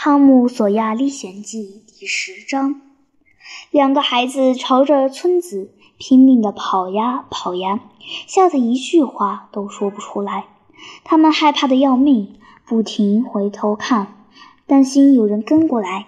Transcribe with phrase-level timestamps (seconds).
[0.02, 2.80] 《汤姆·索亚历险记》第十章，
[3.70, 7.80] 两个孩子朝着村子拼命地跑呀跑呀，
[8.26, 10.46] 吓得一句话都说不出来。
[11.04, 12.36] 他们害怕的要命，
[12.66, 14.24] 不停回头看，
[14.66, 16.06] 担心有人跟过来。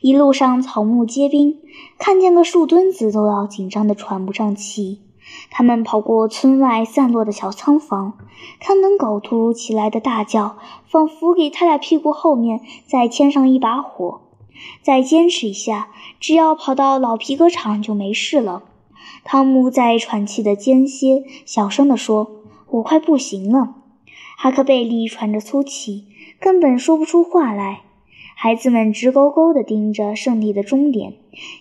[0.00, 1.60] 一路上草木皆兵，
[1.96, 5.02] 看见个树墩子都要紧张得喘不上气。
[5.50, 8.14] 他们跑过村外散落的小仓房，
[8.60, 10.56] 看门狗突如其来的大叫，
[10.86, 14.20] 仿佛给他俩屁股后面再添上一把火。
[14.82, 15.88] 再坚持一下，
[16.18, 18.64] 只要跑到老皮革厂就没事了。
[19.24, 22.30] 汤姆在喘气的间歇，小声地说
[22.70, 23.76] ：“我快不行了。”
[24.36, 26.06] 哈克贝利喘着粗气，
[26.40, 27.82] 根本说不出话来。
[28.40, 31.14] 孩子们直勾勾地盯着胜利的终点，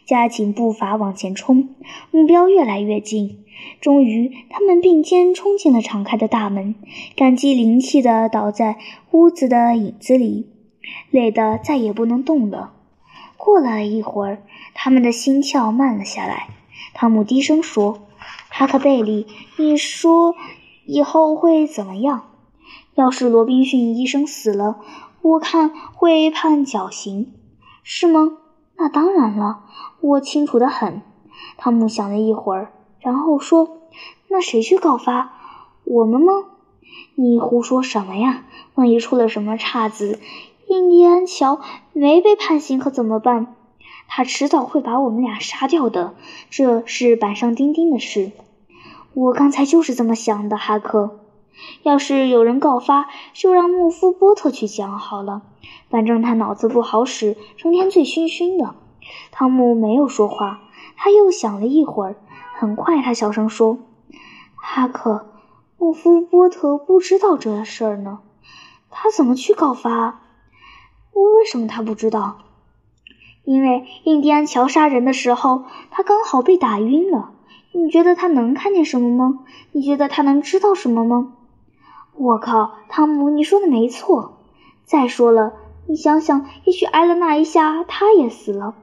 [0.05, 1.69] 加紧步伐往前冲，
[2.11, 3.43] 目标越来越近。
[3.81, 6.75] 终于，他们并肩冲进了敞开的大门，
[7.15, 8.77] 感激灵气地倒在
[9.09, 10.51] 屋子的影子里，
[11.09, 12.73] 累得再也不能动了。
[13.37, 14.43] 过了一会儿，
[14.75, 16.49] 他们的心跳慢了下来。
[16.93, 18.01] 汤姆低声说
[18.49, 19.25] ：“哈克贝利，
[19.57, 20.35] 你说
[20.85, 22.25] 以后会怎么样？
[22.93, 24.77] 要是罗宾逊医生死了？”
[25.27, 27.33] 我看会判绞刑，
[27.83, 28.37] 是吗？
[28.77, 29.65] 那当然了，
[29.99, 31.01] 我清楚的很。
[31.57, 33.81] 汤姆想了一会儿，然后说
[34.29, 35.33] ：“那谁去告发？
[35.83, 36.31] 我们吗？”
[37.15, 38.45] 你胡说什么呀？
[38.75, 40.17] 万一出了什么岔子，
[40.69, 41.59] 印第安乔
[41.91, 43.53] 没被判刑可怎么办？
[44.07, 46.15] 他迟早会把我们俩杀掉的，
[46.49, 48.31] 这是板上钉钉的事。
[49.13, 51.19] 我刚才就是这么想的，哈克。
[51.83, 55.41] 要是有人告发，就让穆夫波特去讲好了。
[55.89, 58.75] 反正他脑子不好使，成天醉醺醺的。
[59.31, 60.61] 汤姆没有说话，
[60.95, 62.15] 他又想了一会儿。
[62.59, 63.77] 很快，他小声说
[64.57, 65.27] ：“哈克，
[65.77, 68.19] 穆夫波特不知道这事儿呢。
[68.89, 70.21] 他怎么去告发？
[71.13, 72.39] 为什么他不知道？
[73.43, 77.31] 因为印第安乔杀人的时候，他刚好被打晕了。
[77.71, 79.45] 你觉得他能看见什么吗？
[79.71, 81.33] 你觉得他能知道什么吗？”
[82.19, 84.33] 我靠，汤姆，你说的没错。
[84.85, 85.53] 再说了，
[85.85, 88.73] 你想想，也许挨了那一下，他也死了。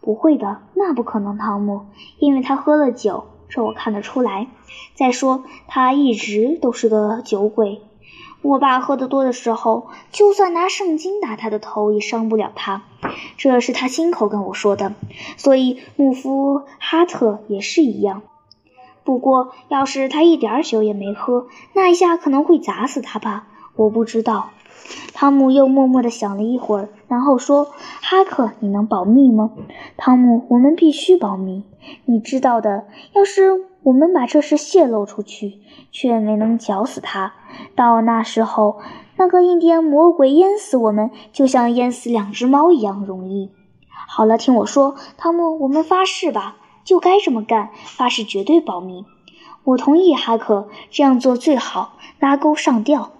[0.00, 1.86] 不会的，那不可能，汤姆，
[2.20, 4.46] 因为他喝了酒，这我看得出来。
[4.94, 7.82] 再说，他一直都是个酒鬼。
[8.42, 12.84] 我爸喝得多的时候，就算拿圣经打他的头，也伤不了他。
[13.36, 14.94] 这是他亲口跟我说的。
[15.36, 18.22] 所以，穆夫哈特也是一样。
[19.08, 23.46] 不过，要是他一点酒也没喝，那一下可能会砸死他吧？
[23.74, 24.50] 我不知道。
[25.14, 27.68] 汤姆又默默地想了一会儿，然后说
[28.04, 29.52] ：“哈克，你能保密吗？”
[29.96, 31.64] 汤姆，我们必须保密。
[32.04, 35.54] 你知道的，要是我们把这事泄露出去，
[35.90, 37.32] 却没能绞死他，
[37.74, 38.78] 到那时候，
[39.16, 43.50] 那个印第安魔鬼淹死我们，就像淹死两只猫一样容易。
[44.06, 46.57] 好了，听我说，汤姆，我们发誓吧。
[46.88, 49.04] 就该这么干，发誓绝对保密。
[49.62, 51.98] 我同意，哈克这样做最好。
[52.18, 53.12] 拉钩上吊，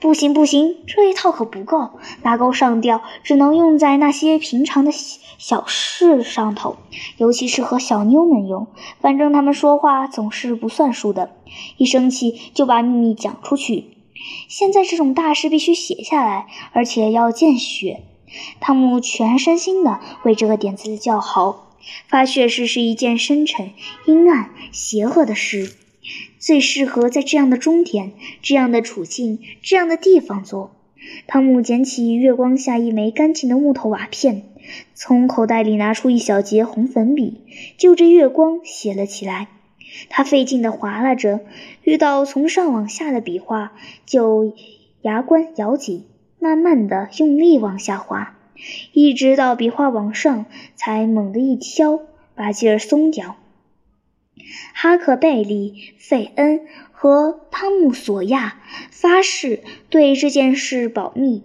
[0.00, 1.90] 不行不行，这一套可不够。
[2.24, 6.78] 拉钩上吊只能用在那些平常的小事上头，
[7.16, 8.66] 尤其是和小妞们用。
[9.00, 11.30] 反正他们说话总是不算数的，
[11.76, 13.84] 一生气就把秘密讲出去。
[14.48, 18.02] 现在这种大事必须写下来，而且要见血。
[18.58, 21.68] 汤姆全身心的为这个点子叫好。
[22.08, 23.70] 发血誓是一件深沉、
[24.06, 25.72] 阴暗、邪恶的事，
[26.38, 28.12] 最适合在这样的终点、
[28.42, 30.76] 这样的处境、这样的地方做。
[31.26, 34.44] 汤姆捡起月光下一枚干净的木头瓦片，
[34.94, 37.40] 从口袋里拿出一小截红粉笔，
[37.76, 39.48] 就着月光写了起来。
[40.08, 41.40] 他费劲地划拉着，
[41.82, 43.72] 遇到从上往下的笔画，
[44.06, 44.54] 就
[45.02, 46.04] 牙关咬紧，
[46.38, 48.38] 慢慢地用力往下划。
[48.92, 52.00] 一直到笔画往上，才猛地一挑，
[52.34, 53.36] 把劲儿松掉。
[54.74, 61.42] 哈克贝利、费恩和汤姆索亚发誓对这件事保密，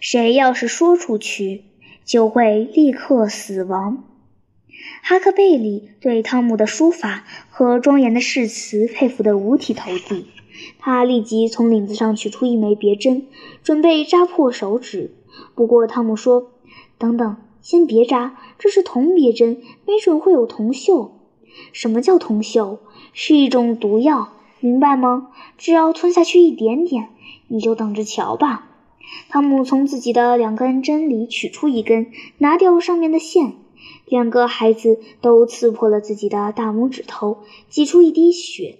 [0.00, 1.64] 谁要是说出去，
[2.04, 4.04] 就会立刻死亡。
[5.02, 10.26] 哈克贝利对汤姆的书法和庄严的誓词佩服得五体投地，
[10.78, 13.26] 他立即从领子上取出一枚别针，
[13.62, 15.12] 准备扎破手指。
[15.54, 16.50] 不过，汤姆说
[16.98, 21.10] ：“等等，先别扎，这是铜别针，没准会有铜锈。
[21.72, 22.78] 什么叫铜锈？
[23.12, 24.28] 是一种毒药，
[24.60, 25.28] 明白吗？
[25.58, 27.08] 只要吞下去一点点，
[27.48, 28.66] 你就等着瞧吧。”
[29.28, 33.54] 汤姆从自己的两根针里取出一根，拿掉上面的线。
[34.06, 37.38] 两个孩子都刺破了自己的大拇指头，
[37.68, 38.76] 挤出一滴血。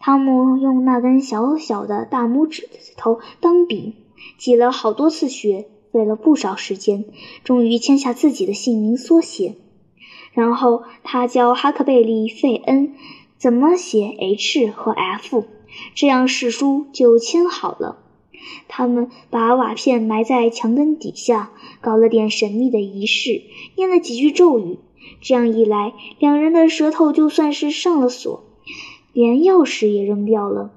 [0.00, 3.94] 汤姆用那根小小的大拇指头当笔，
[4.38, 5.68] 挤了好多次血。
[5.92, 7.04] 费了不少时间，
[7.44, 9.54] 终于签下自己的姓名缩写。
[10.32, 12.94] 然后他教哈克贝利·费恩
[13.36, 15.44] 怎么写 H 和 F，
[15.94, 17.98] 这样誓书就签好了。
[18.68, 23.42] 他们把瓦片埋在墙根底下，搞了点神秘的仪式，
[23.76, 24.78] 念了几句咒语。
[25.20, 28.44] 这样一来，两人的舌头就算是上了锁，
[29.12, 30.70] 连钥匙也扔掉了。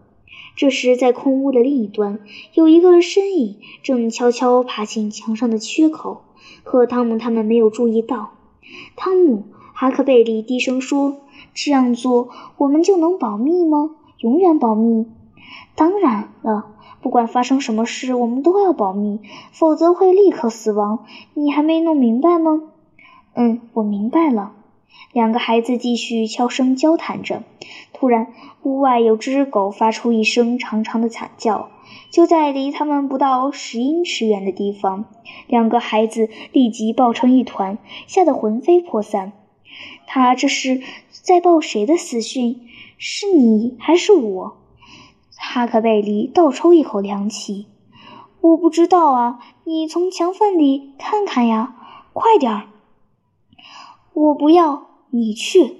[0.56, 2.20] 这时，在空屋的另一端，
[2.54, 6.22] 有一个身影正悄悄爬进墙上的缺口，
[6.64, 8.32] 可汤姆他们没有注意到。
[8.96, 9.38] 汤姆·
[9.74, 11.18] 哈克贝利低声说
[11.54, 13.92] ：“这样做，我们就能保密吗？
[14.20, 15.08] 永远保密？
[15.76, 16.68] 当然了，
[17.02, 19.20] 不管发生什么事，我们都要保密，
[19.52, 21.06] 否则会立刻死亡。
[21.34, 22.62] 你还没弄明白吗
[23.36, 24.54] ？”“嗯，我明白了。”
[25.12, 27.44] 两个孩子继续悄声交谈着。
[27.94, 31.70] 突然，屋外有只狗发出一声长长的惨叫。
[32.10, 35.06] 就在离他们不到十英尺远的地方，
[35.48, 39.34] 两个孩子立即抱成一团，吓得魂飞魄散。
[40.06, 42.68] 他这是在报谁的死讯？
[42.98, 44.58] 是你还是我？
[45.36, 47.68] 哈克贝里倒抽一口凉气。
[48.42, 51.76] 我不知道啊，你从墙缝里看看呀，
[52.14, 52.68] 快点儿！
[54.14, 55.78] 我不要，你去。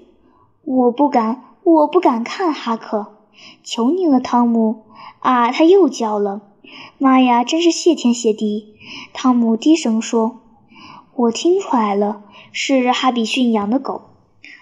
[0.64, 3.18] 我不敢，我不敢看，哈克，
[3.62, 4.84] 求你了，汤姆。
[5.20, 5.50] 啊！
[5.50, 6.42] 他又叫了，
[6.98, 7.44] 妈呀！
[7.44, 8.74] 真是谢天谢地！
[9.14, 10.40] 汤姆低声说
[11.16, 12.22] ：“我听出来了，
[12.52, 14.02] 是哈比逊养的狗。”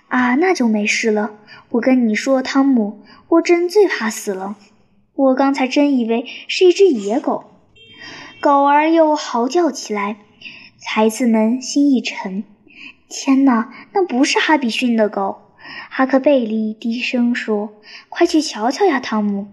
[0.06, 1.32] 啊，那就没事了。
[1.70, 4.54] 我跟你说，汤姆，我真最怕死了。
[5.14, 7.42] 我刚才真以为是一只野狗。
[8.40, 10.19] 狗儿又嚎叫起来，
[10.84, 12.44] 孩子们心一沉。
[13.12, 15.42] 天哪，那不是哈比逊的狗！
[15.90, 17.74] 哈克贝利低声说
[18.08, 19.48] ：“快去瞧瞧呀，汤姆。”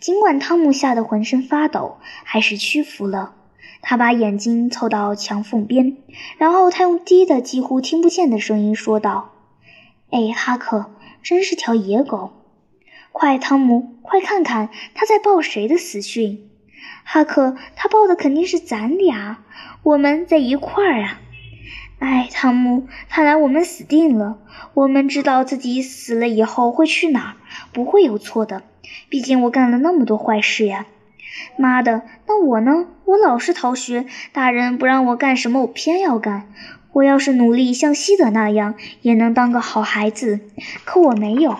[0.00, 3.34] 尽管汤姆吓得浑身发抖，还是屈服了。
[3.80, 5.96] 他把眼睛凑到墙缝边，
[6.38, 9.30] 然后他用低的几乎听不见的声音说道
[10.10, 10.90] ：“哎，哈克，
[11.22, 12.32] 真是条野狗！
[13.12, 16.50] 快，汤姆，快看看他在报谁的死讯！
[17.04, 19.44] 哈克，他报的肯定是咱俩，
[19.84, 21.20] 我们在一块儿啊！
[21.98, 24.38] 哎，汤姆，看来我们死定了。
[24.74, 27.34] 我们知道自己死了以后会去哪儿，
[27.72, 28.62] 不会有错的。”
[29.10, 30.86] 毕竟我干了那么多坏事呀！
[31.56, 32.86] 妈的，那我呢？
[33.04, 36.52] 我老是逃学，大人不让我干什么，我偏要干。
[36.92, 40.40] 我要是努力像西德那样，也能当个好孩子。
[40.84, 41.56] 可我没有，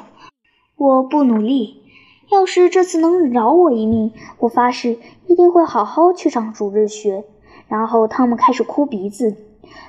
[0.77, 1.83] 我不努力。
[2.31, 7.25] 要是这次能饶我一命，我发誓一定会好好去上主日学。
[7.69, 9.37] 然后汤姆开始哭鼻子，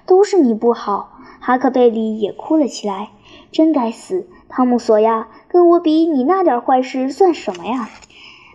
[0.05, 1.19] 都是你不好。
[1.39, 3.11] 哈克贝利也哭了起来，
[3.51, 5.27] 真该死，汤姆索亚。
[5.47, 7.89] 跟我比，你那点坏事算什么呀？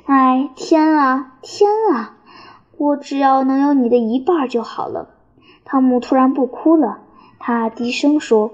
[0.07, 2.19] 哎，天啊，天啊！
[2.77, 5.09] 我只要能有你的一半就好了。
[5.65, 6.99] 汤姆突然不哭了，
[7.39, 8.53] 他低声说：“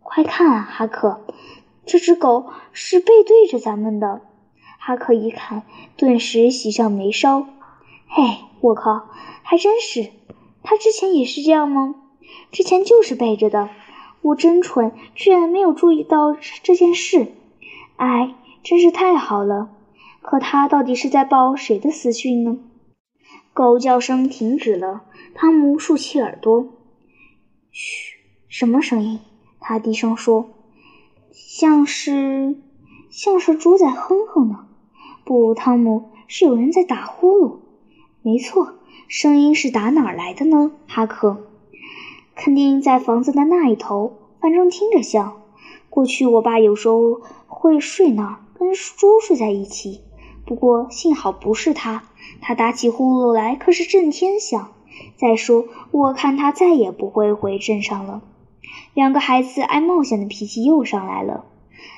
[0.00, 1.20] 快看啊，哈克，
[1.84, 4.20] 这只狗是背对着咱们的。”
[4.78, 5.64] 哈克一看，
[5.96, 7.46] 顿时喜上眉梢。
[8.06, 9.08] 嘿，我靠，
[9.42, 10.10] 还真是！
[10.62, 11.94] 他之前也是这样吗？
[12.50, 13.70] 之前就是背着的。
[14.20, 17.28] 我真蠢，居然没有注意到这件事。
[17.96, 19.70] 哎，真是太好了！
[20.20, 22.58] 可他到底是在报谁的死讯呢？
[23.54, 26.66] 狗叫声停止了，汤姆竖起耳朵。
[27.70, 28.16] 嘘，
[28.48, 29.20] 什么声音？
[29.60, 30.50] 他低声说
[31.32, 32.56] ：“像是，
[33.10, 34.66] 像是猪在哼哼呢。”
[35.24, 37.58] 不，汤姆，是有人在打呼噜。
[38.22, 38.77] 没错，
[39.08, 40.70] 声音是打哪儿来的呢？
[40.86, 41.38] 哈克，
[42.36, 45.40] 肯定在房子的那一头，反正听着像。
[45.90, 47.20] 过去我爸有时候。
[47.50, 50.02] 会睡那儿，跟猪睡在一起。
[50.46, 52.04] 不过幸好不是他，
[52.40, 54.70] 他打起呼噜来可是震天响。
[55.16, 58.22] 再说，我看他再也不会回镇上了。
[58.94, 61.46] 两个孩子爱冒险的脾气又上来了。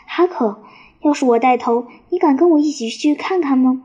[0.06, 0.62] 哈克，
[1.02, 3.82] 要是我带头，你敢跟我一起去看看吗？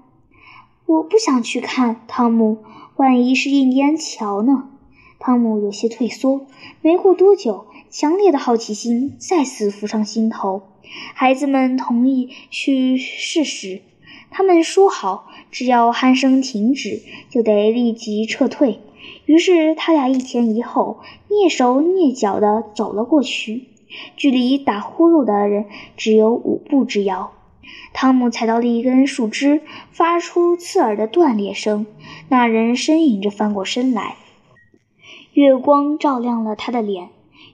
[0.86, 2.60] 我不想去看，汤姆。
[2.98, 4.70] 万一是印第安乔呢？
[5.20, 6.46] 汤姆有些退缩。
[6.82, 10.62] 没过多久，强烈的好奇心再次浮上心头。
[11.14, 13.82] 孩子们同意去试试。
[14.32, 18.80] 他们说好，只要鼾声停止，就得立即撤退。
[19.26, 23.66] 于是他俩一前一后，蹑手蹑脚地走了过去。
[24.16, 25.66] 距离打呼噜的人
[25.98, 27.34] 只有五步之遥。
[27.94, 31.86] 汤姆踩到了一根树枝，发出刺耳的断裂声。
[32.30, 34.16] 那人呻吟着翻过身来，
[35.34, 37.10] 月光照亮了他的脸，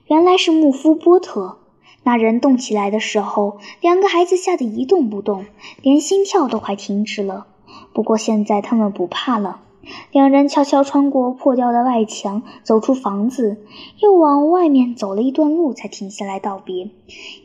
[0.06, 1.58] 原来是牧夫波特。
[2.04, 5.46] 那人动起来的时候，两个孩子吓得一动不动，
[5.82, 7.46] 连心跳都快停止了。
[7.92, 9.60] 不过现在他们不怕了。
[10.10, 13.64] 两人悄悄穿过破掉的外墙，走出房子，
[13.98, 16.90] 又往外面走了一段路，才停下来道别。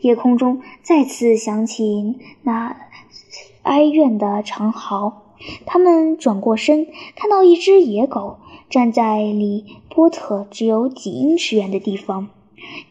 [0.01, 2.75] 夜空中再次响起那
[3.63, 5.23] 哀怨的长嚎。
[5.65, 8.37] 他们转过身，看到一只野狗
[8.69, 12.29] 站在离波特只有几英尺远的地方，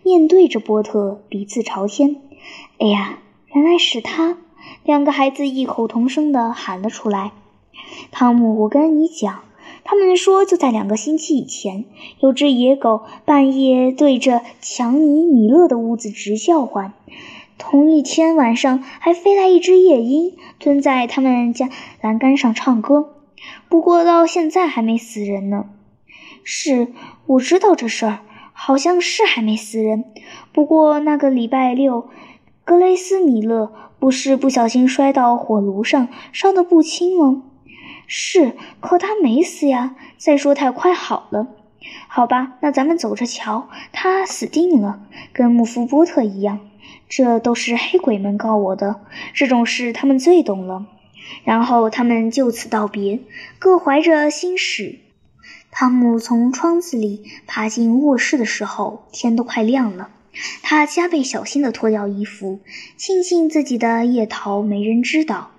[0.03, 2.17] 面对着波特，鼻子朝天。
[2.79, 3.19] “哎呀，
[3.53, 4.39] 原来是他！”
[4.85, 7.33] 两个孩子异口同声地喊了出来。
[8.11, 9.45] 汤姆，我跟你讲，
[9.85, 11.85] 他们说就在两个星期以前，
[12.21, 16.93] 有只野狗半夜对着强尼米勒的屋子直叫唤。
[17.59, 23.15] 同一天晚上还飞来一只夜莺，蹲在他们家栏杆上唱歌。
[23.69, 25.67] 不过到现在还没死人呢。
[26.45, 26.89] 是，
[27.27, 28.21] 我知道这事儿，
[28.53, 30.05] 好像是还没死人。
[30.53, 32.09] 不过那个礼拜六，
[32.65, 37.43] 格雷斯米勒不是不小心摔到火炉上，烧得不轻吗？
[38.07, 39.97] 是，可他没死呀。
[40.17, 41.49] 再说他快好了。
[42.09, 43.69] 好吧，那咱们走着瞧。
[43.93, 45.01] 他死定了，
[45.33, 46.61] 跟穆夫波特一样。
[47.09, 49.01] 这都是黑鬼们告我的，
[49.33, 50.87] 这种事他们最懂了。
[51.45, 53.21] 然后他们就此道别，
[53.59, 55.01] 各怀着心事。
[55.71, 60.11] 汤姆从窗子里爬进卧室的时候，天都快亮了。
[60.63, 62.61] 他加倍小心地脱掉衣服，
[62.97, 65.51] 庆幸自己的夜逃没人知道，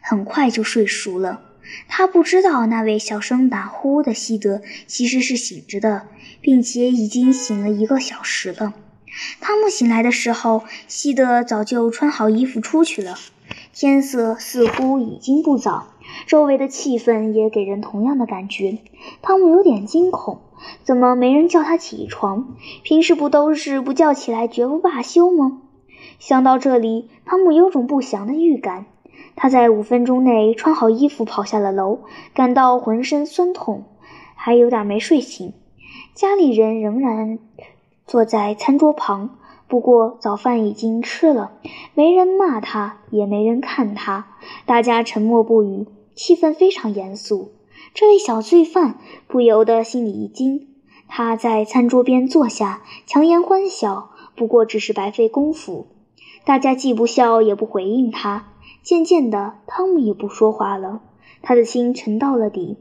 [0.00, 1.40] 很快就睡熟了。
[1.88, 6.08] 他不知道那位小声打呼的西德其实是醒着的，
[6.40, 8.74] 并且已经醒了一个小时了。
[9.40, 13.16] 汤姆醒来的时候，西德早就穿好衣服出去了。
[13.72, 15.88] 天色似乎已经不早，
[16.26, 18.78] 周围的气氛也给人同样的感觉。
[19.22, 20.40] 汤姆有点惊恐，
[20.82, 22.56] 怎么没人叫他起床？
[22.82, 25.62] 平时不都是不叫起来绝不罢休吗？
[26.18, 28.86] 想到这里，汤姆有种不祥的预感。
[29.36, 32.00] 他在五分钟内穿好衣服跑下了楼，
[32.34, 33.84] 感到浑身酸痛，
[34.34, 35.52] 还有点没睡醒。
[36.14, 37.38] 家里人仍然。
[38.08, 41.50] 坐在餐桌旁，不过早饭已经吃了，
[41.92, 44.28] 没人骂他，也没人看他，
[44.64, 47.50] 大家沉默不语，气氛非常严肃。
[47.94, 50.68] 这位小罪犯不由得心里一惊，
[51.08, 55.88] 他在餐桌边坐下，强颜欢笑，不过只是白费功夫。
[56.44, 58.52] 大家既不笑也不回应他。
[58.86, 61.00] 渐渐的，汤姆也不说话了，
[61.42, 62.76] 他的心沉到了底。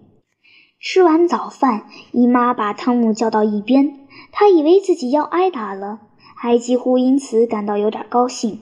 [0.80, 4.02] 吃完早饭，姨妈把汤姆叫到一边。
[4.32, 6.02] 他以为自己要挨打了，
[6.36, 8.60] 还几乎因此感到有点高兴。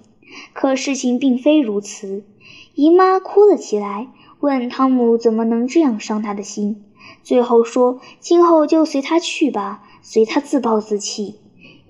[0.54, 2.24] 可事情并非如此，
[2.76, 4.08] 姨妈哭了起来，
[4.40, 6.86] 问汤姆怎么能这样伤他的心。
[7.24, 11.42] 最后说：“今后就随他去吧，随他自暴自弃。”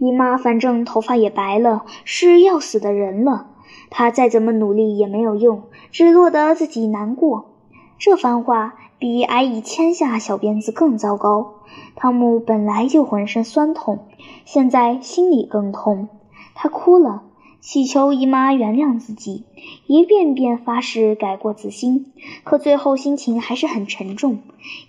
[0.01, 3.51] 姨妈反正头发也白了，是要死的人了，
[3.95, 7.51] 她再怎么努力也没有用，只落得自己难过。
[7.99, 11.53] 这番话比挨一千下小鞭子更糟糕。
[11.95, 13.99] 汤姆本来就浑身酸痛，
[14.45, 16.07] 现在心里更痛。
[16.55, 17.21] 他哭了，
[17.61, 19.43] 祈求姨妈原谅自己，
[19.85, 22.11] 一遍遍发誓改过自新。
[22.43, 24.39] 可最后心情还是很沉重，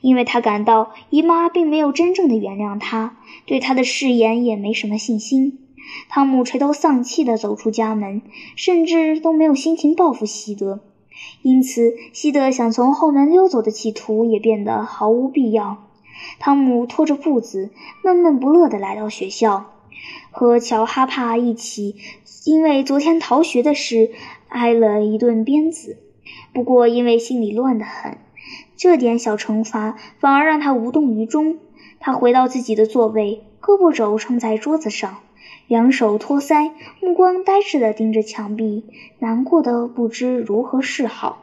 [0.00, 5.58] 因为他感到姨妈并没有真正的原谅他，对他的誓言也没什么信心。
[6.08, 8.22] 汤姆垂头丧气地走出家门，
[8.56, 10.80] 甚至都没有心情报复西德。
[11.42, 15.84] 因此，西德想从后门溜走的企图也变得毫无必要。
[16.38, 17.70] 汤姆拖着步子，
[18.02, 19.72] 闷闷不乐地来到学校，
[20.30, 21.96] 和乔哈帕一起，
[22.44, 24.10] 因为昨天逃学的事
[24.48, 25.98] 挨了一顿鞭子。
[26.52, 28.18] 不过，因为心里乱得很，
[28.76, 31.58] 这点小惩罚反而让他无动于衷。
[32.00, 35.18] 他回到自己的座位，胳膊肘撑在桌子上，
[35.66, 38.84] 两手托腮，目光呆滞地盯着墙壁，
[39.18, 41.38] 难过的不知如何是好。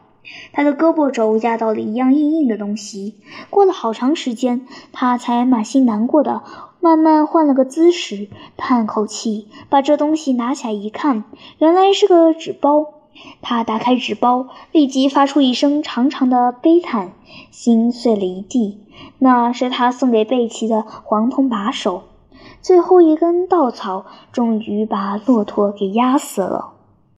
[0.53, 3.15] 他的胳膊肘压到了一样硬硬的东西，
[3.49, 6.43] 过了好长时间，他才满心难过的
[6.79, 11.23] 慢慢换了个姿势，叹口气，把这东西拿起来一看，
[11.57, 12.85] 原来是个纸包。
[13.41, 17.11] 他打开纸包，立即发出一声长长的悲叹，
[17.49, 18.79] 心碎了一地。
[19.17, 22.03] 那是他送给贝奇的黄铜把手，
[22.61, 26.73] 最后一根稻草终于把骆驼给压死了。